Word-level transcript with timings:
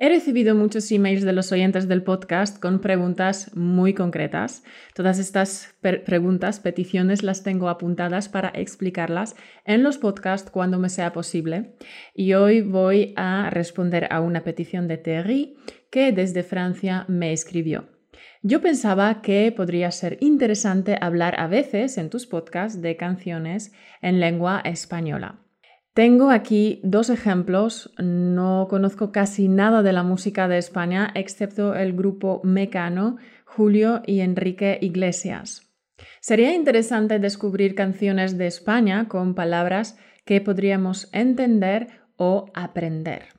He 0.00 0.08
recibido 0.08 0.54
muchos 0.54 0.92
emails 0.92 1.24
de 1.24 1.32
los 1.32 1.50
oyentes 1.50 1.88
del 1.88 2.04
podcast 2.04 2.60
con 2.60 2.80
preguntas 2.80 3.50
muy 3.56 3.94
concretas. 3.94 4.62
Todas 4.94 5.18
estas 5.18 5.74
preguntas, 5.80 6.60
peticiones, 6.60 7.24
las 7.24 7.42
tengo 7.42 7.68
apuntadas 7.68 8.28
para 8.28 8.50
explicarlas 8.50 9.34
en 9.64 9.82
los 9.82 9.98
podcasts 9.98 10.52
cuando 10.52 10.78
me 10.78 10.88
sea 10.88 11.12
posible. 11.12 11.74
Y 12.14 12.34
hoy 12.34 12.60
voy 12.60 13.12
a 13.16 13.50
responder 13.50 14.06
a 14.12 14.20
una 14.20 14.44
petición 14.44 14.86
de 14.86 14.98
Terry 14.98 15.56
que 15.90 16.12
desde 16.12 16.44
Francia 16.44 17.04
me 17.08 17.32
escribió. 17.32 17.88
Yo 18.42 18.60
pensaba 18.60 19.20
que 19.20 19.50
podría 19.50 19.90
ser 19.90 20.16
interesante 20.20 20.96
hablar 21.00 21.40
a 21.40 21.48
veces 21.48 21.98
en 21.98 22.08
tus 22.08 22.28
podcasts 22.28 22.80
de 22.80 22.96
canciones 22.96 23.72
en 24.00 24.20
lengua 24.20 24.60
española. 24.60 25.40
Tengo 25.98 26.30
aquí 26.30 26.78
dos 26.84 27.10
ejemplos. 27.10 27.92
No 27.98 28.68
conozco 28.70 29.10
casi 29.10 29.48
nada 29.48 29.82
de 29.82 29.92
la 29.92 30.04
música 30.04 30.46
de 30.46 30.56
España, 30.56 31.10
excepto 31.16 31.74
el 31.74 31.92
grupo 31.92 32.40
Mecano, 32.44 33.16
Julio 33.44 34.02
y 34.06 34.20
Enrique 34.20 34.78
Iglesias. 34.80 35.72
Sería 36.20 36.54
interesante 36.54 37.18
descubrir 37.18 37.74
canciones 37.74 38.38
de 38.38 38.46
España 38.46 39.08
con 39.08 39.34
palabras 39.34 39.98
que 40.24 40.40
podríamos 40.40 41.08
entender 41.12 41.88
o 42.14 42.46
aprender. 42.54 43.30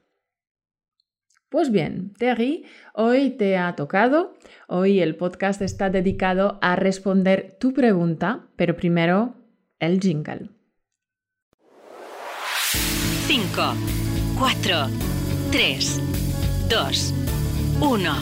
Pues 1.48 1.72
bien, 1.72 2.12
Terry, 2.20 2.66
hoy 2.94 3.30
te 3.30 3.55
ha 3.55 3.73
tocado. 3.78 4.34
Hoy 4.67 5.00
el 5.00 5.16
podcast 5.16 5.62
está 5.62 5.89
dedicado 5.89 6.59
a 6.62 6.76
responder 6.76 7.55
tu 7.58 7.72
pregunta, 7.72 8.50
pero 8.58 8.76
primero 8.76 9.36
el 9.80 10.02
jingle. 10.02 10.59
5, 13.30 13.76
4, 14.40 14.88
3, 15.52 16.02
2, 16.68 17.14
1. 17.80 18.14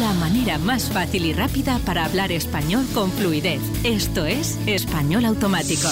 La 0.00 0.12
manera 0.14 0.58
más 0.58 0.90
fácil 0.90 1.26
y 1.26 1.32
rápida 1.32 1.78
para 1.86 2.06
hablar 2.06 2.32
español 2.32 2.84
con 2.92 3.12
fluidez. 3.12 3.60
Esto 3.84 4.26
es 4.26 4.58
Español 4.66 5.26
Automático. 5.26 5.88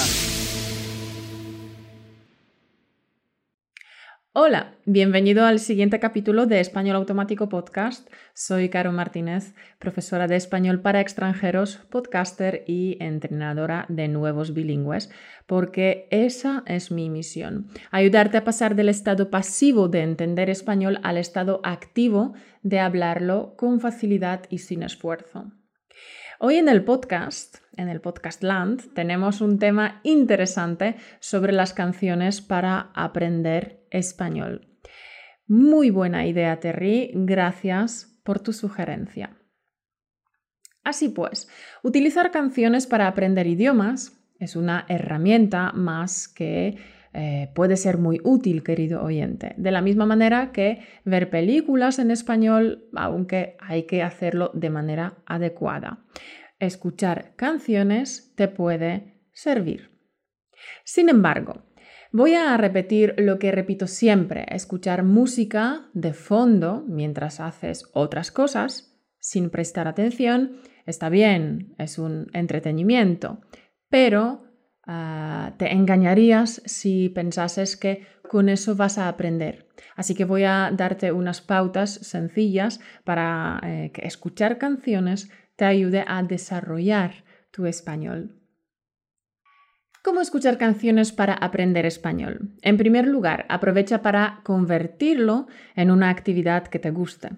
Hola, 4.49 4.73
bienvenido 4.87 5.45
al 5.45 5.59
siguiente 5.59 6.01
capítulo 6.01 6.47
de 6.47 6.61
Español 6.61 6.97
Automático 6.97 7.51
Podcast. 7.51 8.09
Soy 8.33 8.71
Caro 8.71 8.93
Martínez, 8.93 9.53
profesora 9.79 10.27
de 10.27 10.37
español 10.37 10.81
para 10.81 11.03
extranjeros, 11.03 11.77
podcaster 11.91 12.65
y 12.67 12.97
entrenadora 12.99 13.85
de 13.91 14.09
nuevos 14.09 14.55
bilingües, 14.55 15.11
porque 15.47 16.09
esa 16.11 16.63
es 16.65 16.91
mi 16.91 17.11
misión, 17.11 17.69
ayudarte 17.91 18.39
a 18.39 18.45
pasar 18.45 18.75
del 18.75 18.89
estado 18.89 19.29
pasivo 19.29 19.89
de 19.89 20.01
entender 20.01 20.49
español 20.49 20.99
al 21.03 21.19
estado 21.19 21.61
activo 21.63 22.33
de 22.63 22.81
hablarlo 22.81 23.53
con 23.55 23.81
facilidad 23.81 24.45
y 24.49 24.61
sin 24.61 24.83
esfuerzo. 24.83 25.53
Hoy 26.41 26.57
en 26.57 26.71
el 26.71 26.85
podcast, 26.85 27.57
en 27.77 27.91
el 27.91 28.01
podcast 28.01 28.43
Land, 28.43 28.95
tenemos 28.95 29.43
un 29.43 29.59
tema 29.59 30.01
interesante 30.05 30.97
sobre 31.21 31.53
las 31.53 31.75
canciones 31.75 32.41
para 32.41 32.93
aprender 32.95 33.78
español. 33.91 34.69
Muy 35.47 35.91
buena 35.91 36.27
idea, 36.27 36.61
Terry. 36.61 37.11
Gracias 37.15 38.21
por 38.23 38.41
tu 38.41 38.53
sugerencia. 38.53 39.37
Así 40.85 41.09
pues, 41.09 41.49
utilizar 41.83 42.31
canciones 42.31 42.87
para 42.87 43.09
aprender 43.09 43.47
idiomas 43.47 44.19
es 44.39 44.57
una 44.57 44.87
herramienta 44.89 45.73
más 45.73 46.29
que 46.29 46.77
eh, 47.13 47.51
puede 47.55 47.77
ser 47.77 47.99
muy 47.99 48.21
útil, 48.23 48.63
querido 48.63 49.03
oyente. 49.03 49.55
De 49.57 49.71
la 49.71 49.81
misma 49.81 50.07
manera 50.07 50.53
que 50.53 50.83
ver 51.05 51.31
películas 51.31 51.99
en 51.99 52.11
español, 52.11 52.89
aunque 52.95 53.57
hay 53.61 53.85
que 53.85 54.03
hacerlo 54.03 54.51
de 54.55 54.71
manera 54.71 55.19
adecuada. 55.27 56.05
Escuchar 56.59 57.35
canciones 57.37 58.33
te 58.37 58.49
puede 58.49 59.21
servir. 59.33 59.91
Sin 60.85 61.09
embargo, 61.09 61.65
voy 62.13 62.35
a 62.35 62.57
repetir 62.57 63.15
lo 63.19 63.39
que 63.39 63.53
repito 63.53 63.87
siempre, 63.87 64.47
escuchar 64.51 65.03
música 65.03 65.89
de 65.95 66.13
fondo 66.13 66.85
mientras 66.87 67.41
haces 67.41 67.85
otras 67.93 68.31
cosas 68.31 68.95
sin 69.21 69.51
prestar 69.51 69.89
atención 69.89 70.57
está 70.87 71.09
bien, 71.09 71.75
es 71.79 71.99
un 71.99 72.29
entretenimiento, 72.33 73.41
pero 73.91 74.49
Ah, 74.91 75.53
te 75.59 75.71
engañarías 75.71 76.63
si 76.65 77.11
pensases 77.11 77.77
que 77.77 78.07
con 78.27 78.49
eso 78.49 78.75
vas 78.75 78.97
a 78.97 79.09
aprender. 79.09 79.69
Así 79.97 80.15
que 80.15 80.25
voy 80.25 80.45
a 80.45 80.71
darte 80.75 81.13
unas 81.13 81.43
pautas 81.43 81.93
sencillas 81.93 82.81
para 83.05 83.61
eh, 83.65 83.91
que 83.93 84.07
escuchar 84.07 84.57
canciones 84.57 85.31
te 85.57 85.67
ayude 85.67 86.07
a 86.09 86.23
desarrollar 86.23 87.23
tu 87.51 87.67
español. 87.67 88.38
¿Cómo 90.09 90.23
escuchar 90.23 90.57
canciones 90.57 91.13
para 91.13 91.35
aprender 91.35 91.85
español? 91.85 92.55
En 92.63 92.79
primer 92.79 93.07
lugar, 93.07 93.45
aprovecha 93.51 94.01
para 94.01 94.41
convertirlo 94.43 95.49
en 95.77 95.91
una 95.91 96.09
actividad 96.09 96.67
que 96.67 96.79
te 96.79 96.91
guste. 96.91 97.33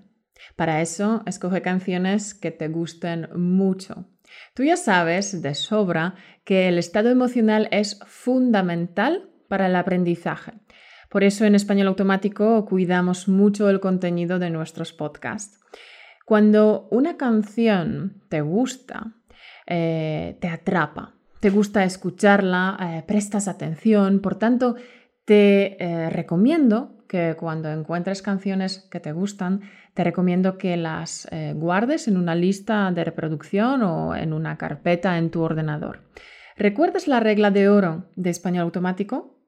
Para 0.55 0.81
eso, 0.81 1.25
escoge 1.27 1.63
canciones 1.63 2.33
que 2.33 2.53
te 2.53 2.69
gusten 2.69 3.29
mucho. 3.35 4.07
Tú 4.55 4.63
ya 4.63 4.77
sabes 4.77 5.43
de 5.43 5.57
sobra 5.57 6.15
que 6.45 6.69
el 6.69 6.79
estado 6.79 7.11
emocional 7.11 7.67
es 7.73 7.99
fundamental 8.07 9.29
para 9.49 9.67
el 9.67 9.75
aprendizaje. 9.75 10.53
Por 11.09 11.25
eso 11.25 11.45
en 11.47 11.57
español 11.57 11.89
automático 11.89 12.65
cuidamos 12.67 13.27
mucho 13.27 13.69
el 13.69 13.81
contenido 13.81 14.39
de 14.39 14.51
nuestros 14.51 14.93
podcasts. 14.93 15.59
Cuando 16.25 16.87
una 16.93 17.17
canción 17.17 18.23
te 18.29 18.43
gusta, 18.43 19.17
eh, 19.67 20.39
te 20.41 20.47
atrapa, 20.47 21.17
te 21.41 21.51
gusta 21.51 21.85
escucharla, 21.85 22.77
eh, 22.81 23.03
prestas 23.07 23.49
atención, 23.49 24.21
por 24.21 24.37
tanto, 24.37 24.77
te 25.25 25.83
eh, 25.83 26.11
recomiendo 26.11 27.05
que 27.09 27.35
cuando 27.37 27.71
encuentres 27.71 28.23
canciones 28.23 28.87
que 28.91 29.01
te 29.01 29.13
gustan, 29.13 29.63
te 29.95 30.05
recomiendo 30.05 30.59
que 30.59 30.77
las 30.77 31.27
eh, 31.33 31.55
guardes 31.57 32.07
en 32.09 32.17
una 32.17 32.35
lista 32.35 32.93
de 32.93 33.05
reproducción 33.05 33.83
o 33.83 34.15
en 34.15 34.33
una 34.33 34.57
carpeta 34.59 35.19
en 35.19 35.31
tu 35.31 35.41
ordenador. 35.41 36.05
¿Recuerdas 36.57 37.09
la 37.09 37.21
regla 37.21 37.51
de 37.51 37.69
oro 37.69 38.11
de 38.17 38.31
español 38.31 38.65
automático? 38.65 39.39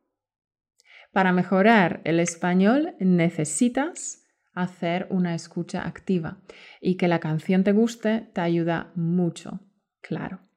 Para 1.13 1.33
mejorar 1.33 2.01
el 2.05 2.21
español 2.21 2.95
necesitas 2.99 4.25
hacer 4.55 5.07
una 5.11 5.35
escucha 5.35 5.87
activa 5.87 6.39
y 6.81 6.97
que 6.97 7.07
la 7.07 7.21
canción 7.21 7.65
te 7.65 7.73
guste 7.73 8.31
te 8.33 8.41
ayuda 8.41 8.93
mucho, 8.95 9.61
claro. 10.01 10.52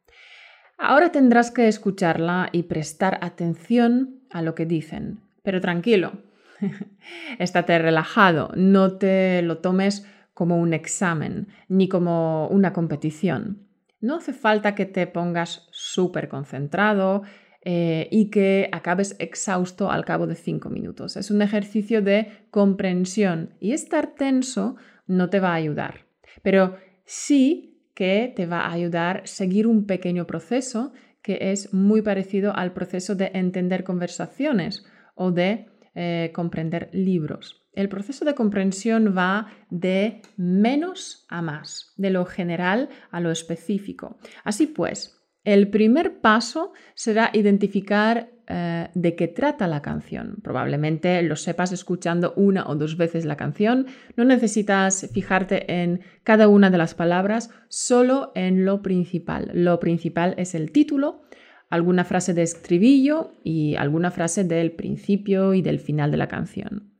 Ahora 0.77 1.11
tendrás 1.11 1.51
que 1.51 1.67
escucharla 1.67 2.49
y 2.51 2.63
prestar 2.63 3.19
atención 3.21 4.21
a 4.29 4.41
lo 4.41 4.55
que 4.55 4.65
dicen, 4.65 5.19
pero 5.43 5.61
tranquilo, 5.61 6.13
Estate 7.39 7.79
relajado, 7.79 8.51
no 8.55 8.97
te 8.97 9.41
lo 9.41 9.59
tomes 9.59 10.05
como 10.33 10.57
un 10.57 10.73
examen 10.73 11.47
ni 11.67 11.87
como 11.87 12.47
una 12.49 12.73
competición. 12.73 13.67
No 14.01 14.17
hace 14.17 14.33
falta 14.33 14.75
que 14.75 14.85
te 14.85 15.07
pongas 15.07 15.67
súper 15.71 16.27
concentrado 16.27 17.23
eh, 17.61 18.07
y 18.11 18.29
que 18.29 18.69
acabes 18.71 19.15
exhausto 19.19 19.89
al 19.89 20.05
cabo 20.05 20.27
de 20.27 20.35
cinco 20.35 20.69
minutos. 20.69 21.17
Es 21.17 21.31
un 21.31 21.41
ejercicio 21.41 22.01
de 22.01 22.47
comprensión 22.51 23.55
y 23.59 23.71
estar 23.71 24.07
tenso 24.15 24.75
no 25.07 25.29
te 25.29 25.39
va 25.39 25.51
a 25.51 25.55
ayudar, 25.55 26.05
pero 26.41 26.75
sí 27.05 27.74
que 27.95 28.31
te 28.35 28.45
va 28.45 28.61
a 28.61 28.73
ayudar 28.73 29.21
a 29.23 29.27
seguir 29.27 29.65
un 29.65 29.87
pequeño 29.87 30.27
proceso 30.27 30.93
que 31.23 31.51
es 31.51 31.73
muy 31.73 32.03
parecido 32.03 32.55
al 32.55 32.73
proceso 32.73 33.15
de 33.15 33.31
entender 33.33 33.83
conversaciones 33.83 34.85
o 35.15 35.31
de 35.31 35.65
eh, 35.95 36.31
comprender 36.35 36.89
libros. 36.93 37.65
El 37.73 37.89
proceso 37.89 38.23
de 38.25 38.35
comprensión 38.35 39.15
va 39.17 39.47
de 39.69 40.21
menos 40.37 41.25
a 41.29 41.41
más, 41.41 41.93
de 41.97 42.11
lo 42.11 42.25
general 42.25 42.89
a 43.09 43.19
lo 43.19 43.31
específico. 43.31 44.17
Así 44.43 44.67
pues, 44.67 45.19
el 45.43 45.69
primer 45.69 46.21
paso 46.21 46.73
será 46.93 47.31
identificar 47.33 48.29
eh, 48.47 48.89
de 48.93 49.15
qué 49.15 49.27
trata 49.27 49.67
la 49.67 49.81
canción. 49.81 50.37
Probablemente 50.43 51.21
lo 51.23 51.35
sepas 51.35 51.71
escuchando 51.71 52.33
una 52.35 52.67
o 52.67 52.75
dos 52.75 52.97
veces 52.97 53.25
la 53.25 53.37
canción. 53.37 53.87
No 54.15 54.23
necesitas 54.23 55.09
fijarte 55.13 55.81
en 55.81 56.01
cada 56.23 56.47
una 56.47 56.69
de 56.69 56.77
las 56.77 56.93
palabras, 56.93 57.49
solo 57.69 58.31
en 58.35 58.65
lo 58.65 58.81
principal. 58.81 59.51
Lo 59.53 59.79
principal 59.79 60.35
es 60.37 60.53
el 60.55 60.71
título, 60.71 61.23
alguna 61.69 62.03
frase 62.03 62.33
de 62.33 62.43
estribillo 62.43 63.33
y 63.43 63.75
alguna 63.75 64.11
frase 64.11 64.43
del 64.43 64.71
principio 64.71 65.53
y 65.53 65.61
del 65.61 65.79
final 65.79 66.11
de 66.11 66.17
la 66.17 66.27
canción. 66.27 66.94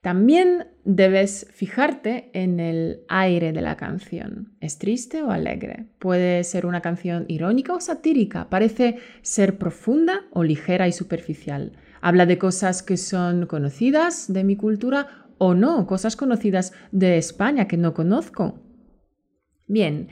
También 0.00 0.68
debes 0.84 1.46
fijarte 1.52 2.30
en 2.32 2.58
el 2.58 3.02
aire 3.08 3.52
de 3.52 3.60
la 3.60 3.76
canción. 3.76 4.54
¿Es 4.60 4.78
triste 4.78 5.22
o 5.22 5.30
alegre? 5.30 5.88
Puede 5.98 6.42
ser 6.44 6.64
una 6.64 6.80
canción 6.80 7.26
irónica 7.28 7.74
o 7.74 7.80
satírica. 7.80 8.48
Parece 8.48 8.96
ser 9.20 9.58
profunda 9.58 10.22
o 10.32 10.42
ligera 10.42 10.88
y 10.88 10.92
superficial. 10.92 11.72
Habla 12.00 12.24
de 12.24 12.38
cosas 12.38 12.82
que 12.82 12.96
son 12.96 13.44
conocidas 13.44 14.32
de 14.32 14.42
mi 14.42 14.56
cultura 14.56 15.26
o 15.36 15.54
no, 15.54 15.86
cosas 15.86 16.16
conocidas 16.16 16.72
de 16.92 17.18
España 17.18 17.68
que 17.68 17.76
no 17.76 17.92
conozco. 17.92 18.58
Bien, 19.66 20.08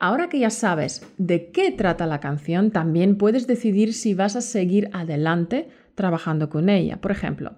ahora 0.00 0.28
que 0.28 0.40
ya 0.40 0.50
sabes 0.50 1.06
de 1.16 1.52
qué 1.52 1.70
trata 1.70 2.06
la 2.06 2.18
canción, 2.18 2.72
también 2.72 3.16
puedes 3.16 3.46
decidir 3.46 3.94
si 3.94 4.14
vas 4.14 4.34
a 4.34 4.40
seguir 4.40 4.90
adelante 4.92 5.68
trabajando 5.94 6.50
con 6.50 6.68
ella. 6.68 7.00
Por 7.00 7.12
ejemplo, 7.12 7.56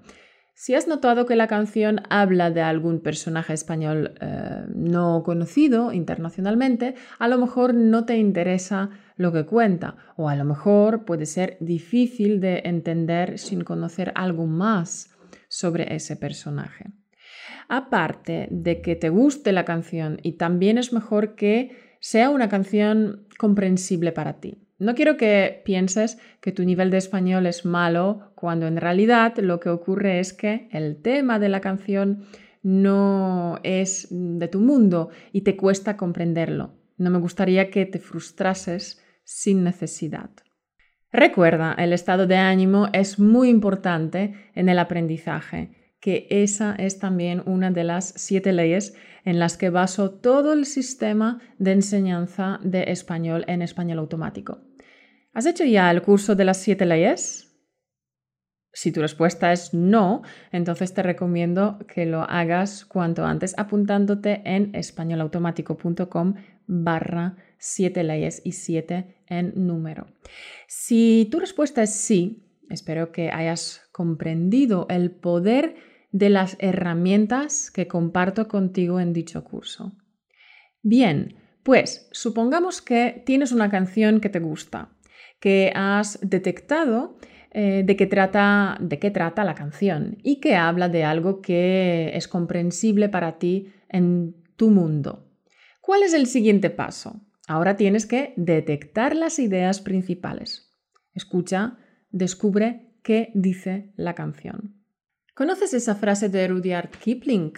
si 0.55 0.75
has 0.75 0.87
notado 0.87 1.27
que 1.27 1.37
la 1.37 1.47
canción 1.47 2.03
habla 2.11 2.51
de 2.51 2.61
algún 2.61 3.01
personaje 3.01 3.53
español 3.53 4.15
eh, 4.21 4.65
no 4.75 5.23
conocido 5.23 5.93
internacionalmente, 5.93 6.95
a 7.19 7.29
lo 7.29 7.39
mejor 7.39 7.75
no 7.75 8.05
te 8.05 8.17
interesa 8.17 8.91
lo 9.17 9.33
que 9.33 9.47
cuenta 9.47 9.97
o 10.17 10.29
a 10.29 10.37
lo 10.37 10.45
mejor 10.45 11.05
puede 11.05 11.27
ser 11.27 11.57
difícil 11.61 12.41
de 12.41 12.63
entender 12.65 13.39
sin 13.39 13.65
conocer 13.65 14.13
algo 14.15 14.47
más 14.47 15.11
sobre 15.49 15.95
ese 15.95 16.17
personaje. 16.17 16.87
Aparte 17.69 18.49
de 18.51 18.83
que 18.83 18.97
te 18.97 19.09
guste 19.09 19.53
la 19.53 19.65
canción 19.65 20.19
y 20.23 20.33
también 20.33 20.79
es 20.79 20.93
mejor 20.93 21.37
que 21.37 21.97
sea 22.01 22.31
una 22.31 22.49
canción 22.49 23.27
comprensible 23.39 24.13
para 24.13 24.41
ti. 24.41 24.59
No 24.81 24.95
quiero 24.95 25.19
que 25.19 25.61
pienses 25.67 26.19
que 26.41 26.53
tu 26.53 26.65
nivel 26.65 26.91
de 26.91 26.97
español 26.97 27.45
es 27.45 27.67
malo 27.67 28.33
cuando 28.35 28.67
en 28.67 28.79
realidad 28.79 29.37
lo 29.37 29.61
que 29.61 29.69
ocurre 29.69 30.21
es 30.21 30.33
que 30.33 30.71
el 30.73 31.03
tema 31.03 31.39
de 31.39 31.51
la 31.51 31.61
canción 31.61 32.25
no 32.63 33.61
es 33.63 34.09
de 34.11 34.49
tu 34.49 34.61
mundo 34.61 35.11
y 35.33 35.43
te 35.43 35.55
cuesta 35.55 35.99
comprenderlo. 35.99 36.73
No 36.97 37.11
me 37.11 37.19
gustaría 37.19 37.71
que 37.71 37.85
te 37.85 37.99
frustrases 37.99 39.05
sin 39.23 39.65
necesidad. 39.65 40.31
Recuerda, 41.13 41.75
el 41.75 41.93
estado 41.93 42.27
de 42.27 42.37
ánimo 42.37 42.89
es 42.95 43.19
muy 43.19 43.51
importante 43.51 44.33
en 44.55 44.71
el 44.71 44.79
aprendizaje, 44.79 45.93
que 46.01 46.27
esa 46.31 46.75
es 46.77 46.99
también 46.99 47.43
una 47.45 47.71
de 47.71 47.85
las 47.85 48.15
siete 48.17 48.55
leyes 48.55 48.95
en 49.27 49.39
las 49.39 49.59
que 49.59 49.69
baso 49.69 50.11
todo 50.11 50.55
el 50.55 50.65
sistema 50.65 51.39
de 51.59 51.73
enseñanza 51.73 52.61
de 52.63 52.85
español 52.91 53.45
en 53.47 53.61
español 53.61 53.99
automático. 53.99 54.70
¿Has 55.33 55.47
hecho 55.47 55.65
ya 55.65 55.91
el 55.91 56.03
curso 56.03 56.35
de 56.35 56.45
las 56.45 56.59
siete 56.59 56.85
leyes? 56.87 57.47
Si 58.73 58.93
tu 58.93 59.01
respuesta 59.01 59.53
es 59.53 59.75
no, 59.75 60.23
entonces 60.53 60.93
te 60.93 61.03
recomiendo 61.03 61.79
que 61.93 62.07
lo 62.07 62.23
hagas 62.23 62.85
cuanto 62.85 63.25
antes 63.25 63.55
apuntándote 63.57 64.43
en 64.45 64.75
españolautomático.com 64.75 66.35
barra 66.67 67.37
siete 67.59 68.03
leyes 68.05 68.43
y 68.45 68.53
siete 68.53 69.23
en 69.29 69.53
número. 69.67 70.07
Si 70.67 71.29
tu 71.31 71.41
respuesta 71.41 71.83
es 71.83 71.95
sí, 71.95 72.45
espero 72.69 73.13
que 73.13 73.31
hayas 73.31 73.89
comprendido 73.93 74.87
el 74.89 75.11
poder 75.11 75.77
de 76.11 76.31
las 76.31 76.57
herramientas 76.59 77.71
que 77.71 77.87
comparto 77.87 78.49
contigo 78.49 78.99
en 78.99 79.13
dicho 79.13 79.45
curso. 79.45 79.93
Bien, 80.83 81.37
pues 81.63 82.09
supongamos 82.13 82.83
que 82.83 83.23
tienes 83.27 83.53
una 83.53 83.71
canción 83.71 84.21
que 84.21 84.29
te 84.29 84.41
gusta 84.41 84.91
que 85.41 85.73
has 85.75 86.19
detectado 86.23 87.17
eh, 87.53 87.83
de, 87.85 87.97
qué 87.97 88.07
trata, 88.07 88.79
de 88.81 88.99
qué 88.99 89.11
trata 89.11 89.43
la 89.43 89.57
canción 89.57 90.19
y 90.23 90.39
que 90.41 90.55
habla 90.55 90.89
de 90.89 91.03
algo 91.03 91.41
que 91.41 92.13
es 92.15 92.29
comprensible 92.29 93.09
para 93.09 93.39
ti 93.39 93.73
en 93.89 94.37
tu 94.57 94.71
mundo. 94.71 95.27
¿Cuál 95.81 96.05
es 96.05 96.15
el 96.15 96.27
siguiente 96.27 96.71
paso? 96.71 97.21
Ahora 97.49 97.77
tienes 97.77 98.07
que 98.07 98.35
detectar 98.37 99.17
las 99.17 99.41
ideas 99.41 99.81
principales. 99.81 100.71
Escucha, 101.15 101.79
descubre 102.11 102.95
qué 103.03 103.33
dice 103.35 103.93
la 103.97 104.15
canción. 104.15 104.77
¿Conoces 105.35 105.75
esa 105.75 105.97
frase 105.97 106.29
de 106.29 106.47
Rudyard 106.47 106.91
Kipling? 106.91 107.55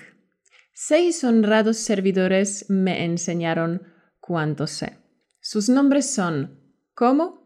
Seis 0.72 1.22
honrados 1.24 1.76
servidores 1.76 2.70
me 2.70 3.04
enseñaron 3.04 3.82
cuánto 4.20 4.66
sé. 4.66 4.96
Sus 5.40 5.68
nombres 5.68 6.14
son 6.14 6.60
cómo, 6.94 7.41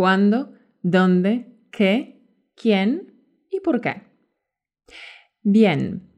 cuándo, 0.00 0.54
dónde, 0.80 1.58
qué, 1.70 2.24
quién 2.54 3.22
y 3.50 3.60
por 3.60 3.82
qué. 3.82 4.00
Bien, 5.42 6.08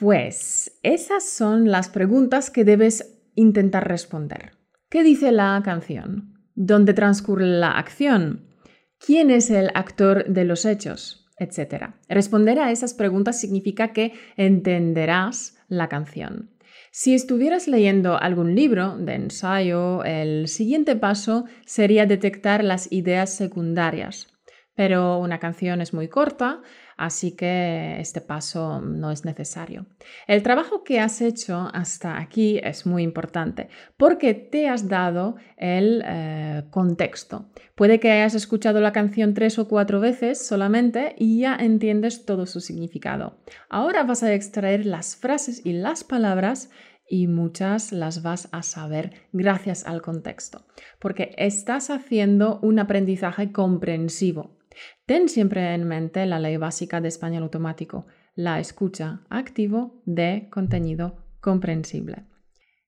pues 0.00 0.78
esas 0.82 1.28
son 1.28 1.70
las 1.70 1.90
preguntas 1.90 2.48
que 2.48 2.64
debes 2.64 3.20
intentar 3.34 3.86
responder. 3.86 4.52
¿Qué 4.88 5.02
dice 5.02 5.30
la 5.30 5.60
canción? 5.62 6.38
¿Dónde 6.54 6.94
transcurre 6.94 7.44
la 7.44 7.72
acción? 7.72 8.48
¿Quién 8.96 9.30
es 9.30 9.50
el 9.50 9.70
actor 9.74 10.24
de 10.26 10.46
los 10.46 10.64
hechos? 10.64 11.28
Etcétera. 11.36 12.00
Responder 12.08 12.58
a 12.60 12.70
esas 12.70 12.94
preguntas 12.94 13.38
significa 13.38 13.92
que 13.92 14.14
entenderás 14.38 15.58
la 15.68 15.90
canción. 15.90 16.53
Si 16.96 17.12
estuvieras 17.12 17.66
leyendo 17.66 18.16
algún 18.22 18.54
libro 18.54 18.96
de 18.96 19.14
ensayo, 19.14 20.04
el 20.04 20.46
siguiente 20.46 20.94
paso 20.94 21.44
sería 21.66 22.06
detectar 22.06 22.62
las 22.62 22.86
ideas 22.92 23.34
secundarias. 23.34 24.28
Pero 24.76 25.18
una 25.18 25.40
canción 25.40 25.80
es 25.80 25.92
muy 25.92 26.06
corta, 26.06 26.62
así 26.96 27.32
que 27.32 28.00
este 28.00 28.20
paso 28.20 28.80
no 28.80 29.10
es 29.10 29.24
necesario. 29.24 29.86
El 30.26 30.42
trabajo 30.42 30.84
que 30.84 31.00
has 31.00 31.20
hecho 31.20 31.70
hasta 31.72 32.18
aquí 32.20 32.60
es 32.62 32.86
muy 32.86 33.02
importante 33.02 33.68
porque 33.96 34.34
te 34.34 34.68
has 34.68 34.88
dado 34.88 35.36
el 35.56 36.02
eh, 36.06 36.64
contexto. 36.70 37.50
Puede 37.74 38.00
que 38.00 38.10
hayas 38.10 38.34
escuchado 38.34 38.80
la 38.80 38.92
canción 38.92 39.34
tres 39.34 39.58
o 39.58 39.68
cuatro 39.68 40.00
veces 40.00 40.46
solamente 40.46 41.14
y 41.18 41.40
ya 41.40 41.56
entiendes 41.56 42.24
todo 42.24 42.46
su 42.46 42.60
significado. 42.60 43.38
Ahora 43.68 44.04
vas 44.04 44.22
a 44.22 44.32
extraer 44.32 44.86
las 44.86 45.16
frases 45.16 45.64
y 45.64 45.72
las 45.72 46.04
palabras 46.04 46.70
y 47.08 47.26
muchas 47.26 47.92
las 47.92 48.22
vas 48.22 48.48
a 48.52 48.62
saber 48.62 49.12
gracias 49.32 49.86
al 49.86 50.02
contexto, 50.02 50.64
porque 50.98 51.34
estás 51.36 51.90
haciendo 51.90 52.58
un 52.62 52.78
aprendizaje 52.78 53.52
comprensivo. 53.52 54.56
Ten 55.06 55.28
siempre 55.28 55.74
en 55.74 55.84
mente 55.84 56.26
la 56.26 56.38
ley 56.38 56.56
básica 56.56 57.00
de 57.00 57.08
español 57.08 57.44
automático, 57.44 58.06
la 58.34 58.60
escucha 58.60 59.20
activo 59.30 60.02
de 60.04 60.48
contenido 60.50 61.16
comprensible. 61.40 62.24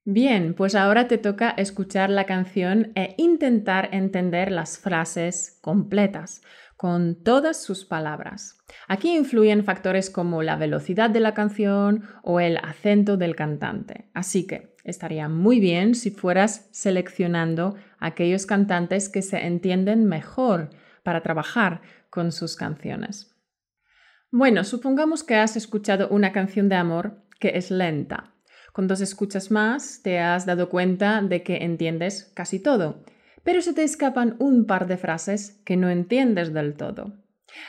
Bien, 0.08 0.54
pues 0.54 0.76
ahora 0.76 1.08
te 1.08 1.18
toca 1.18 1.50
escuchar 1.50 2.10
la 2.10 2.26
canción 2.26 2.92
e 2.94 3.14
intentar 3.18 3.88
entender 3.90 4.52
las 4.52 4.78
frases 4.78 5.58
completas 5.60 6.42
con 6.76 7.24
todas 7.24 7.60
sus 7.60 7.84
palabras. 7.84 8.56
Aquí 8.86 9.16
influyen 9.16 9.64
factores 9.64 10.08
como 10.08 10.42
la 10.42 10.54
velocidad 10.54 11.10
de 11.10 11.18
la 11.20 11.34
canción 11.34 12.04
o 12.22 12.38
el 12.38 12.58
acento 12.58 13.16
del 13.16 13.34
cantante. 13.34 14.08
Así 14.14 14.46
que 14.46 14.76
estaría 14.84 15.28
muy 15.28 15.58
bien 15.58 15.96
si 15.96 16.10
fueras 16.10 16.68
seleccionando 16.70 17.74
aquellos 17.98 18.46
cantantes 18.46 19.08
que 19.08 19.22
se 19.22 19.44
entienden 19.44 20.04
mejor 20.04 20.70
para 21.06 21.22
trabajar 21.22 21.80
con 22.10 22.32
sus 22.32 22.56
canciones. 22.56 23.34
Bueno, 24.30 24.62
supongamos 24.64 25.24
que 25.24 25.36
has 25.36 25.56
escuchado 25.56 26.08
una 26.08 26.32
canción 26.32 26.68
de 26.68 26.74
amor 26.74 27.22
que 27.40 27.52
es 27.56 27.70
lenta. 27.70 28.34
Con 28.74 28.88
dos 28.88 29.00
escuchas 29.00 29.50
más 29.50 30.02
te 30.02 30.18
has 30.18 30.44
dado 30.44 30.68
cuenta 30.68 31.22
de 31.22 31.42
que 31.42 31.64
entiendes 31.64 32.30
casi 32.34 32.60
todo 32.60 33.04
pero 33.46 33.62
se 33.62 33.72
te 33.72 33.84
escapan 33.84 34.34
un 34.40 34.66
par 34.66 34.88
de 34.88 34.96
frases 34.96 35.62
que 35.64 35.76
no 35.76 35.88
entiendes 35.88 36.52
del 36.52 36.74
todo. 36.74 37.12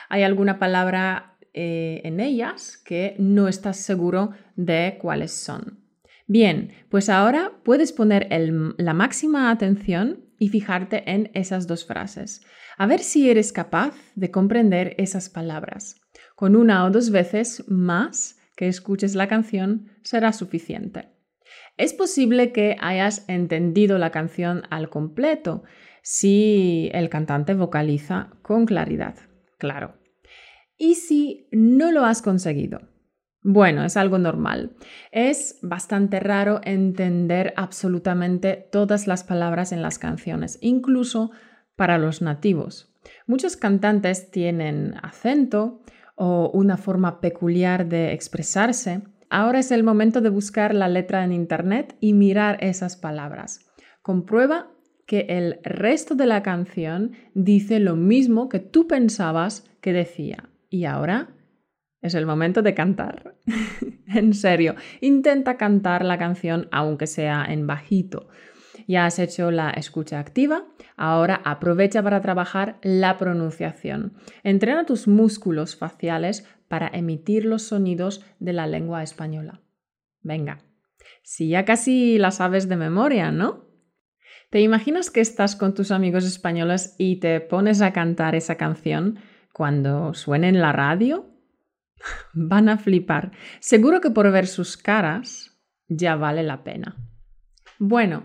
Hay 0.08 0.24
alguna 0.24 0.58
palabra 0.58 1.38
eh, 1.54 2.00
en 2.02 2.18
ellas 2.18 2.76
que 2.84 3.14
no 3.20 3.46
estás 3.46 3.76
seguro 3.76 4.32
de 4.56 4.98
cuáles 5.00 5.30
son. 5.30 5.78
Bien, 6.26 6.72
pues 6.90 7.08
ahora 7.08 7.52
puedes 7.62 7.92
poner 7.92 8.26
la 8.76 8.92
máxima 8.92 9.52
atención 9.52 10.24
y 10.38 10.48
fijarte 10.48 11.10
en 11.10 11.30
esas 11.34 11.66
dos 11.66 11.84
frases. 11.84 12.42
A 12.76 12.86
ver 12.86 13.00
si 13.00 13.30
eres 13.30 13.52
capaz 13.52 13.94
de 14.14 14.30
comprender 14.30 14.94
esas 14.98 15.28
palabras. 15.28 15.96
Con 16.36 16.56
una 16.56 16.84
o 16.84 16.90
dos 16.90 17.10
veces 17.10 17.64
más 17.68 18.38
que 18.56 18.68
escuches 18.68 19.14
la 19.14 19.28
canción 19.28 19.88
será 20.02 20.32
suficiente. 20.32 21.10
Es 21.76 21.92
posible 21.92 22.52
que 22.52 22.76
hayas 22.80 23.24
entendido 23.28 23.98
la 23.98 24.10
canción 24.10 24.62
al 24.70 24.90
completo 24.90 25.62
si 26.02 26.90
el 26.92 27.08
cantante 27.08 27.54
vocaliza 27.54 28.30
con 28.42 28.66
claridad, 28.66 29.16
claro. 29.58 29.94
¿Y 30.76 30.94
si 30.94 31.48
no 31.50 31.92
lo 31.92 32.04
has 32.04 32.22
conseguido? 32.22 32.80
Bueno, 33.42 33.84
es 33.84 33.96
algo 33.96 34.18
normal. 34.18 34.72
Es 35.12 35.58
bastante 35.62 36.20
raro 36.20 36.60
entender 36.64 37.54
absolutamente 37.56 38.68
todas 38.70 39.06
las 39.06 39.24
palabras 39.24 39.72
en 39.72 39.82
las 39.82 39.98
canciones, 39.98 40.58
incluso 40.60 41.30
para 41.76 41.98
los 41.98 42.20
nativos. 42.20 42.92
Muchos 43.26 43.56
cantantes 43.56 44.30
tienen 44.30 44.94
acento 45.02 45.80
o 46.16 46.50
una 46.52 46.76
forma 46.76 47.20
peculiar 47.20 47.86
de 47.86 48.12
expresarse 48.12 49.02
Ahora 49.30 49.58
es 49.58 49.70
el 49.70 49.82
momento 49.82 50.20
de 50.20 50.30
buscar 50.30 50.74
la 50.74 50.88
letra 50.88 51.22
en 51.22 51.32
Internet 51.32 51.96
y 52.00 52.14
mirar 52.14 52.56
esas 52.60 52.96
palabras. 52.96 53.60
Comprueba 54.00 54.70
que 55.06 55.26
el 55.28 55.60
resto 55.62 56.14
de 56.14 56.26
la 56.26 56.42
canción 56.42 57.12
dice 57.34 57.78
lo 57.78 57.94
mismo 57.96 58.48
que 58.48 58.58
tú 58.58 58.86
pensabas 58.86 59.64
que 59.80 59.92
decía. 59.92 60.48
Y 60.70 60.84
ahora 60.86 61.28
es 62.00 62.14
el 62.14 62.26
momento 62.26 62.62
de 62.62 62.74
cantar. 62.74 63.36
en 64.06 64.34
serio, 64.34 64.74
intenta 65.00 65.56
cantar 65.56 66.04
la 66.04 66.18
canción 66.18 66.68
aunque 66.70 67.06
sea 67.06 67.44
en 67.48 67.66
bajito. 67.66 68.28
Ya 68.86 69.04
has 69.04 69.18
hecho 69.18 69.50
la 69.50 69.70
escucha 69.70 70.18
activa, 70.18 70.64
ahora 70.96 71.42
aprovecha 71.44 72.02
para 72.02 72.20
trabajar 72.20 72.78
la 72.82 73.18
pronunciación. 73.18 74.14
Entrena 74.42 74.86
tus 74.86 75.08
músculos 75.08 75.76
faciales 75.76 76.46
para 76.68 76.88
emitir 76.88 77.44
los 77.44 77.62
sonidos 77.62 78.24
de 78.38 78.52
la 78.52 78.66
lengua 78.66 79.02
española. 79.02 79.60
Venga, 80.22 80.58
si 81.22 81.50
ya 81.50 81.64
casi 81.64 82.18
la 82.18 82.30
sabes 82.30 82.68
de 82.68 82.76
memoria, 82.76 83.30
¿no? 83.30 83.66
¿Te 84.50 84.62
imaginas 84.62 85.10
que 85.10 85.20
estás 85.20 85.56
con 85.56 85.74
tus 85.74 85.90
amigos 85.90 86.24
españoles 86.24 86.94
y 86.96 87.16
te 87.16 87.40
pones 87.40 87.82
a 87.82 87.92
cantar 87.92 88.34
esa 88.34 88.56
canción 88.56 89.18
cuando 89.52 90.14
suene 90.14 90.48
en 90.48 90.60
la 90.60 90.72
radio? 90.72 91.37
Van 92.32 92.68
a 92.68 92.78
flipar. 92.78 93.32
Seguro 93.60 94.00
que 94.00 94.10
por 94.10 94.30
ver 94.30 94.46
sus 94.46 94.76
caras 94.76 95.58
ya 95.88 96.16
vale 96.16 96.42
la 96.42 96.64
pena. 96.64 96.96
Bueno, 97.78 98.24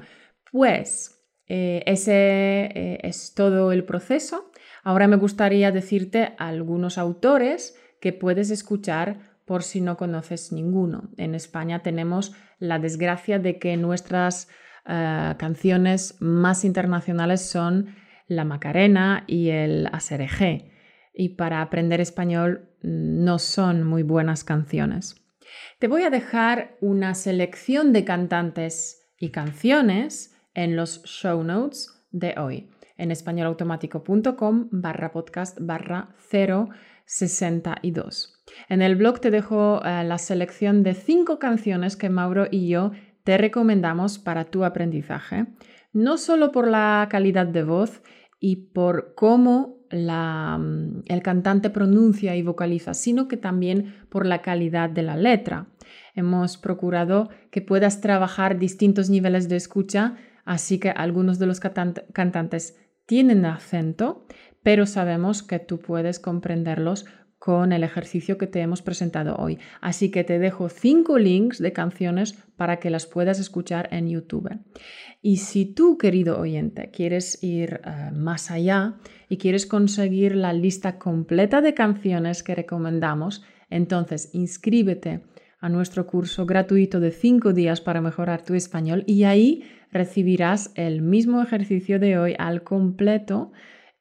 pues 0.51 1.23
eh, 1.47 1.83
ese 1.85 2.13
eh, 2.13 2.99
es 3.03 3.33
todo 3.33 3.71
el 3.71 3.83
proceso. 3.83 4.51
Ahora 4.83 5.07
me 5.07 5.15
gustaría 5.15 5.71
decirte 5.71 6.33
algunos 6.37 6.97
autores 6.97 7.77
que 8.01 8.13
puedes 8.13 8.51
escuchar 8.51 9.33
por 9.45 9.63
si 9.63 9.81
no 9.81 9.97
conoces 9.97 10.51
ninguno. 10.51 11.09
En 11.17 11.35
España 11.35 11.79
tenemos 11.79 12.33
la 12.59 12.79
desgracia 12.79 13.39
de 13.39 13.59
que 13.59 13.77
nuestras 13.77 14.49
eh, 14.85 15.35
canciones 15.37 16.17
más 16.19 16.65
internacionales 16.65 17.41
son 17.41 17.95
la 18.27 18.45
Macarena 18.45 19.23
y 19.27 19.49
el 19.49 19.87
Asereje. 19.91 20.72
Y 21.13 21.29
para 21.29 21.61
aprender 21.61 22.01
español 22.01 22.69
mm, 22.81 23.23
no 23.23 23.39
son 23.39 23.83
muy 23.83 24.03
buenas 24.03 24.43
canciones. 24.43 25.15
Te 25.79 25.87
voy 25.87 26.03
a 26.03 26.09
dejar 26.09 26.75
una 26.81 27.13
selección 27.13 27.93
de 27.93 28.05
cantantes 28.05 29.11
y 29.19 29.29
canciones 29.29 30.35
en 30.53 30.75
los 30.75 31.03
show 31.03 31.43
notes 31.43 32.03
de 32.11 32.35
hoy 32.37 32.69
en 32.97 33.11
españolautomático.com 33.11 34.69
barra 34.71 35.11
podcast 35.11 35.57
barra 35.59 36.15
062. 36.29 38.41
En 38.69 38.81
el 38.81 38.95
blog 38.95 39.19
te 39.19 39.29
dejo 39.31 39.81
eh, 39.83 40.03
la 40.03 40.17
selección 40.17 40.83
de 40.83 40.93
cinco 40.93 41.39
canciones 41.39 41.97
que 41.97 42.09
Mauro 42.09 42.47
y 42.49 42.69
yo 42.69 42.91
te 43.23 43.37
recomendamos 43.37 44.19
para 44.19 44.45
tu 44.45 44.63
aprendizaje, 44.63 45.47
no 45.91 46.17
solo 46.17 46.51
por 46.51 46.67
la 46.67 47.07
calidad 47.09 47.47
de 47.47 47.63
voz 47.63 48.01
y 48.39 48.67
por 48.73 49.15
cómo 49.15 49.82
mm, 49.93 51.03
el 51.05 51.21
cantante 51.21 51.69
pronuncia 51.69 52.35
y 52.35 52.41
vocaliza, 52.41 52.93
sino 52.93 53.27
que 53.27 53.37
también 53.37 53.95
por 54.09 54.25
la 54.25 54.41
calidad 54.41 54.89
de 54.89 55.03
la 55.03 55.15
letra. 55.15 55.67
Hemos 56.15 56.57
procurado 56.57 57.29
que 57.51 57.61
puedas 57.61 58.01
trabajar 58.01 58.59
distintos 58.59 59.09
niveles 59.09 59.49
de 59.49 59.55
escucha, 59.55 60.15
así 60.45 60.79
que 60.79 60.89
algunos 60.89 61.39
de 61.39 61.45
los 61.45 61.59
cantantes 61.59 62.77
tienen 63.05 63.45
acento, 63.45 64.25
pero 64.63 64.85
sabemos 64.85 65.43
que 65.43 65.59
tú 65.59 65.79
puedes 65.79 66.19
comprenderlos 66.19 67.05
con 67.43 67.73
el 67.73 67.83
ejercicio 67.83 68.37
que 68.37 68.47
te 68.47 68.61
hemos 68.61 68.81
presentado 68.81 69.35
hoy. 69.35 69.59
Así 69.81 70.11
que 70.11 70.23
te 70.23 70.39
dejo 70.39 70.69
cinco 70.69 71.19
links 71.19 71.59
de 71.59 71.73
canciones 71.73 72.41
para 72.55 72.77
que 72.77 72.89
las 72.89 73.05
puedas 73.05 73.37
escuchar 73.37 73.89
en 73.91 74.07
YouTube. 74.07 74.49
Y 75.21 75.35
si 75.37 75.65
tú, 75.65 75.97
querido 75.97 76.39
oyente, 76.39 76.89
quieres 76.89 77.43
ir 77.43 77.81
eh, 77.83 78.11
más 78.13 78.49
allá 78.49 78.93
y 79.27 79.35
quieres 79.35 79.65
conseguir 79.65 80.37
la 80.37 80.53
lista 80.53 80.97
completa 80.97 81.59
de 81.59 81.73
canciones 81.73 82.43
que 82.43 82.55
recomendamos, 82.55 83.43
entonces 83.69 84.29
inscríbete 84.31 85.23
a 85.59 85.67
nuestro 85.67 86.07
curso 86.07 86.45
gratuito 86.45 87.01
de 87.01 87.11
cinco 87.11 87.51
días 87.51 87.81
para 87.81 87.99
mejorar 87.99 88.45
tu 88.45 88.53
español 88.53 89.03
y 89.05 89.25
ahí 89.25 89.63
recibirás 89.91 90.71
el 90.75 91.01
mismo 91.01 91.41
ejercicio 91.41 91.99
de 91.99 92.17
hoy 92.17 92.35
al 92.39 92.63
completo 92.63 93.51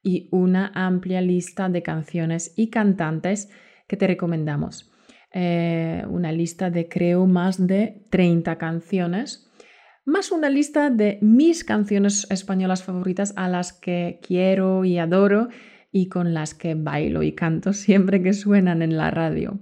y 0.03 0.29
una 0.31 0.73
amplia 0.75 1.21
lista 1.21 1.69
de 1.69 1.83
canciones 1.83 2.53
y 2.57 2.69
cantantes 2.69 3.51
que 3.87 3.97
te 3.97 4.07
recomendamos. 4.07 4.91
Eh, 5.33 6.05
una 6.09 6.33
lista 6.33 6.71
de 6.71 6.89
creo 6.89 7.27
más 7.27 7.67
de 7.67 8.05
30 8.11 8.59
canciones, 8.59 9.51
más 10.05 10.33
una 10.33 10.51
lista 10.51 10.91
de 10.91 11.19
mis 11.23 11.65
canciones 11.65 12.27
españolas 12.31 12.83
favoritas 12.83 13.33
a 13.37 13.49
las 13.49 13.73
que 13.73 14.19
quiero 14.27 14.85
y 14.85 14.99
adoro 14.99 15.49
y 15.93 16.09
con 16.09 16.35
las 16.35 16.55
que 16.55 16.75
bailo 16.75 17.23
y 17.23 17.33
canto 17.33 17.73
siempre 17.73 18.23
que 18.23 18.33
suenan 18.33 18.83
en 18.83 18.97
la 18.97 19.11
radio. 19.11 19.59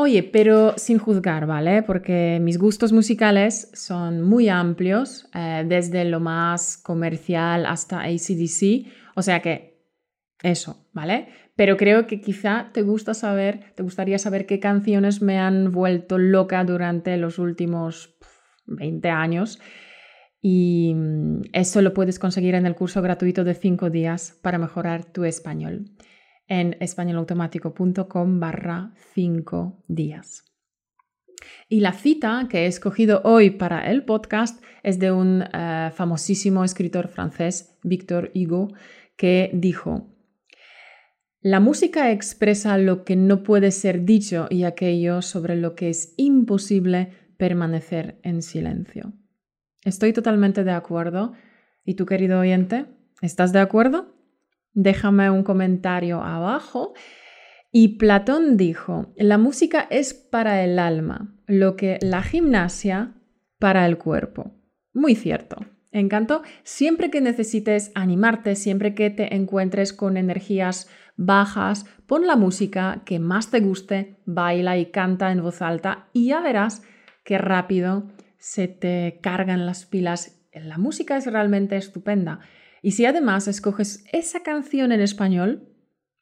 Oye, 0.00 0.22
pero 0.22 0.74
sin 0.76 0.98
juzgar, 0.98 1.46
¿vale? 1.46 1.82
Porque 1.82 2.38
mis 2.40 2.56
gustos 2.56 2.92
musicales 2.92 3.68
son 3.74 4.22
muy 4.22 4.48
amplios, 4.48 5.28
eh, 5.34 5.64
desde 5.66 6.04
lo 6.04 6.20
más 6.20 6.76
comercial 6.76 7.66
hasta 7.66 8.02
ACDC, 8.02 8.86
o 9.16 9.22
sea 9.22 9.42
que 9.42 9.82
eso, 10.40 10.88
¿vale? 10.92 11.30
Pero 11.56 11.76
creo 11.76 12.06
que 12.06 12.20
quizá 12.20 12.70
te 12.72 12.82
gusta 12.82 13.12
saber, 13.12 13.72
te 13.74 13.82
gustaría 13.82 14.20
saber 14.20 14.46
qué 14.46 14.60
canciones 14.60 15.20
me 15.20 15.40
han 15.40 15.72
vuelto 15.72 16.16
loca 16.16 16.62
durante 16.62 17.16
los 17.16 17.40
últimos 17.40 18.16
20 18.66 19.10
años. 19.10 19.58
Y 20.40 20.92
mm, 20.94 21.40
eso 21.52 21.82
lo 21.82 21.92
puedes 21.92 22.20
conseguir 22.20 22.54
en 22.54 22.66
el 22.66 22.76
curso 22.76 23.02
gratuito 23.02 23.42
de 23.42 23.54
5 23.54 23.90
días 23.90 24.38
para 24.42 24.58
mejorar 24.58 25.06
tu 25.06 25.24
español 25.24 25.90
en 26.48 26.76
españolautomático.com 26.80 28.40
barra 28.40 28.92
5 29.14 29.84
días. 29.86 30.44
Y 31.68 31.80
la 31.80 31.92
cita 31.92 32.46
que 32.48 32.60
he 32.60 32.66
escogido 32.66 33.20
hoy 33.24 33.50
para 33.50 33.90
el 33.90 34.04
podcast 34.04 34.62
es 34.82 34.98
de 34.98 35.12
un 35.12 35.42
eh, 35.42 35.90
famosísimo 35.94 36.64
escritor 36.64 37.08
francés, 37.08 37.76
Victor 37.82 38.30
Hugo, 38.34 38.68
que 39.16 39.50
dijo, 39.52 40.08
La 41.40 41.60
música 41.60 42.10
expresa 42.10 42.78
lo 42.78 43.04
que 43.04 43.16
no 43.16 43.42
puede 43.42 43.70
ser 43.70 44.04
dicho 44.04 44.46
y 44.50 44.64
aquello 44.64 45.22
sobre 45.22 45.56
lo 45.56 45.74
que 45.74 45.90
es 45.90 46.14
imposible 46.16 47.12
permanecer 47.36 48.18
en 48.22 48.42
silencio. 48.42 49.12
Estoy 49.84 50.12
totalmente 50.12 50.64
de 50.64 50.72
acuerdo. 50.72 51.34
¿Y 51.84 51.94
tú, 51.94 52.04
querido 52.04 52.40
oyente, 52.40 52.86
estás 53.22 53.52
de 53.52 53.60
acuerdo? 53.60 54.17
Déjame 54.80 55.28
un 55.28 55.42
comentario 55.42 56.22
abajo. 56.22 56.94
Y 57.72 57.98
Platón 57.98 58.56
dijo, 58.56 59.12
la 59.16 59.36
música 59.36 59.88
es 59.90 60.14
para 60.14 60.62
el 60.62 60.78
alma, 60.78 61.34
lo 61.48 61.74
que 61.74 61.98
la 62.00 62.22
gimnasia 62.22 63.14
para 63.58 63.86
el 63.86 63.98
cuerpo. 63.98 64.52
Muy 64.94 65.16
cierto. 65.16 65.56
Encanto, 65.90 66.42
siempre 66.62 67.10
que 67.10 67.20
necesites 67.20 67.90
animarte, 67.96 68.54
siempre 68.54 68.94
que 68.94 69.10
te 69.10 69.34
encuentres 69.34 69.92
con 69.92 70.16
energías 70.16 70.88
bajas, 71.16 71.84
pon 72.06 72.28
la 72.28 72.36
música 72.36 73.02
que 73.04 73.18
más 73.18 73.50
te 73.50 73.58
guste, 73.58 74.20
baila 74.26 74.78
y 74.78 74.92
canta 74.92 75.32
en 75.32 75.42
voz 75.42 75.60
alta 75.60 76.06
y 76.12 76.28
ya 76.28 76.40
verás 76.40 76.82
qué 77.24 77.36
rápido 77.36 78.12
se 78.38 78.68
te 78.68 79.18
cargan 79.20 79.66
las 79.66 79.86
pilas. 79.86 80.40
La 80.52 80.78
música 80.78 81.16
es 81.16 81.26
realmente 81.26 81.76
estupenda. 81.76 82.38
Y 82.82 82.92
si 82.92 83.06
además 83.06 83.48
escoges 83.48 84.04
esa 84.12 84.42
canción 84.42 84.92
en 84.92 85.00
español, 85.00 85.68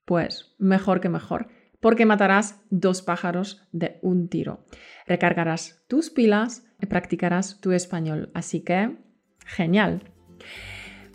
pues 0.05 0.55
mejor 0.59 1.01
que 1.01 1.09
mejor, 1.09 1.49
porque 1.81 2.07
matarás 2.07 2.61
dos 2.71 3.03
pájaros 3.03 3.69
de 3.73 3.99
un 4.03 4.29
tiro. 4.29 4.65
Recargarás 5.07 5.85
tus 5.89 6.11
pilas 6.11 6.67
y 6.81 6.87
practicarás 6.87 7.61
tu 7.61 7.73
español. 7.73 8.31
Así 8.35 8.61
que, 8.61 8.97
genial. 9.45 10.03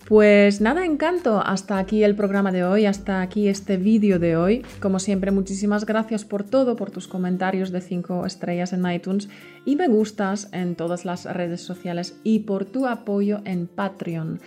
Pues 0.07 0.61
nada, 0.61 0.83
encanto. 0.85 1.41
Hasta 1.45 1.77
aquí 1.77 2.03
el 2.03 2.15
programa 2.15 2.51
de 2.51 2.63
hoy, 2.63 2.85
hasta 2.85 3.21
aquí 3.21 3.47
este 3.47 3.77
vídeo 3.77 4.19
de 4.19 4.35
hoy. 4.35 4.65
Como 4.81 4.99
siempre, 4.99 5.31
muchísimas 5.31 5.85
gracias 5.85 6.25
por 6.25 6.43
todo, 6.43 6.75
por 6.75 6.91
tus 6.91 7.07
comentarios 7.07 7.71
de 7.71 7.81
5 7.81 8.25
estrellas 8.25 8.73
en 8.73 8.89
iTunes 8.91 9.29
y 9.63 9.75
me 9.75 9.87
gustas 9.87 10.49
en 10.53 10.75
todas 10.75 11.05
las 11.05 11.25
redes 11.25 11.61
sociales 11.61 12.19
y 12.23 12.39
por 12.39 12.65
tu 12.65 12.87
apoyo 12.87 13.41
en 13.45 13.67
Patreon. 13.67 14.41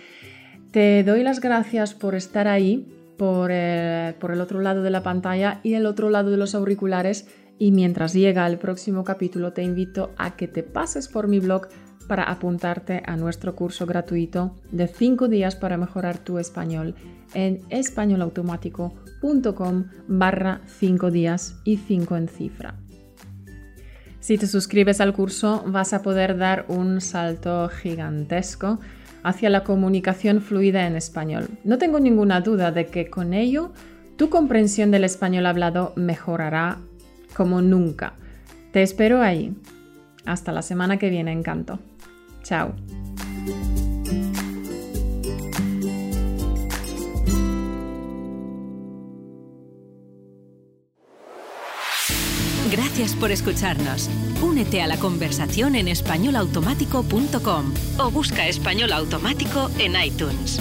Te 0.75 1.03
doy 1.05 1.23
las 1.23 1.39
gracias 1.39 1.93
por 1.93 2.15
estar 2.15 2.49
ahí, 2.49 2.85
por, 3.17 3.49
eh, 3.53 4.13
por 4.19 4.31
el 4.31 4.41
otro 4.41 4.59
lado 4.59 4.83
de 4.83 4.89
la 4.89 5.03
pantalla 5.03 5.61
y 5.63 5.75
el 5.75 5.85
otro 5.85 6.09
lado 6.09 6.31
de 6.31 6.35
los 6.35 6.53
auriculares. 6.53 7.29
Y 7.57 7.71
mientras 7.71 8.11
llega 8.11 8.45
el 8.45 8.57
próximo 8.57 9.05
capítulo, 9.05 9.53
te 9.53 9.63
invito 9.63 10.11
a 10.17 10.35
que 10.35 10.49
te 10.49 10.63
pases 10.63 11.07
por 11.07 11.29
mi 11.29 11.39
blog 11.39 11.69
para 12.09 12.23
apuntarte 12.23 13.03
a 13.05 13.15
nuestro 13.15 13.55
curso 13.55 13.85
gratuito 13.85 14.53
de 14.69 14.89
5 14.89 15.29
días 15.29 15.55
para 15.55 15.77
mejorar 15.77 16.17
tu 16.17 16.39
español 16.39 16.93
en 17.33 17.61
españolautomático.com 17.69 19.85
barra 20.09 20.59
5 20.67 21.09
días 21.09 21.55
y 21.63 21.77
5 21.77 22.17
en 22.17 22.27
cifra. 22.27 22.75
Si 24.19 24.37
te 24.37 24.47
suscribes 24.47 24.99
al 24.99 25.13
curso 25.13 25.63
vas 25.67 25.93
a 25.93 26.01
poder 26.01 26.37
dar 26.37 26.65
un 26.67 26.99
salto 26.99 27.69
gigantesco 27.69 28.81
hacia 29.25 29.49
la 29.49 29.63
comunicación 29.63 30.39
fluida 30.39 30.85
en 30.85 30.95
español. 30.95 31.49
No 31.63 31.79
tengo 31.79 31.99
ninguna 31.99 32.41
duda 32.41 32.71
de 32.71 32.85
que 32.85 33.09
con 33.09 33.33
ello 33.33 33.71
Tu 34.17 34.29
comprensión 34.29 34.91
del 34.91 35.03
español 35.03 35.45
hablado 35.45 35.91
mejorará 35.97 36.77
como 37.35 37.61
nunca. 37.61 38.13
Te 38.71 38.81
espero 38.81 39.21
ahí. 39.21 39.53
Hasta 40.25 40.53
la 40.53 40.61
semana 40.61 40.97
que 40.97 41.09
viene, 41.09 41.33
encanto. 41.33 41.79
Chao. 42.41 42.73
Gracias 52.71 53.15
por 53.15 53.31
escucharnos. 53.31 54.09
Únete 54.41 54.81
a 54.81 54.87
la 54.87 54.97
conversación 54.97 55.75
en 55.75 55.87
españolautomático.com 55.87 57.73
o 57.99 58.11
busca 58.11 58.47
español 58.47 58.91
automático 58.91 59.69
en 59.77 59.93
iTunes. 60.03 60.59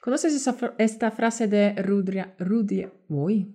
¿Conoces 0.00 0.48
esta 0.78 1.10
frase 1.10 1.48
de 1.48 1.74
Rudria, 1.82 2.34
Rudia? 2.38 2.92
Uy, 3.08 3.52